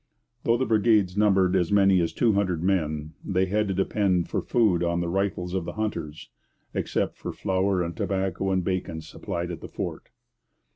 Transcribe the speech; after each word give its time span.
Though 0.45 0.57
the 0.57 0.65
brigades 0.65 1.15
numbered 1.15 1.55
as 1.55 1.71
many 1.71 2.01
as 2.01 2.11
two 2.11 2.33
hundred 2.33 2.63
men, 2.63 3.13
they 3.23 3.45
had 3.45 3.67
to 3.67 3.73
depend 3.75 4.29
for 4.29 4.41
food 4.41 4.83
on 4.83 4.99
the 4.99 5.07
rifles 5.07 5.53
of 5.53 5.63
the 5.65 5.73
hunters, 5.73 6.31
except 6.73 7.17
for 7.19 7.31
flour 7.31 7.83
and 7.83 7.95
tobacco 7.95 8.49
and 8.49 8.63
bacon 8.63 9.01
supplied 9.01 9.51
at 9.51 9.61
the 9.61 9.67
fort. 9.67 10.09